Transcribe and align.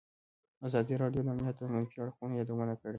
ازادي 0.67 0.95
راډیو 1.03 1.21
د 1.23 1.27
امنیت 1.33 1.55
د 1.59 1.63
منفي 1.73 1.97
اړخونو 2.01 2.33
یادونه 2.39 2.73
کړې. 2.79 2.89